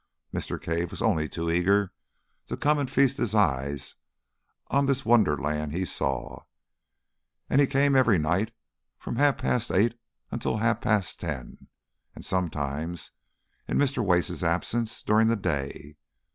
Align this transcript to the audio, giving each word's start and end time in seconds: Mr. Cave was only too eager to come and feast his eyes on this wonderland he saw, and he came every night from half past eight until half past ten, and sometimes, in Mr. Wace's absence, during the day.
Mr. 0.33 0.59
Cave 0.59 0.89
was 0.89 1.03
only 1.03 1.29
too 1.29 1.51
eager 1.51 1.93
to 2.47 2.57
come 2.57 2.79
and 2.79 2.89
feast 2.89 3.17
his 3.17 3.35
eyes 3.35 3.97
on 4.65 4.87
this 4.87 5.05
wonderland 5.05 5.73
he 5.73 5.85
saw, 5.85 6.41
and 7.47 7.61
he 7.61 7.67
came 7.67 7.95
every 7.95 8.17
night 8.17 8.51
from 8.97 9.17
half 9.17 9.37
past 9.37 9.69
eight 9.69 9.93
until 10.31 10.57
half 10.57 10.81
past 10.81 11.19
ten, 11.19 11.67
and 12.15 12.25
sometimes, 12.25 13.11
in 13.67 13.77
Mr. 13.77 14.03
Wace's 14.03 14.43
absence, 14.43 15.03
during 15.03 15.27
the 15.27 15.35
day. 15.35 15.95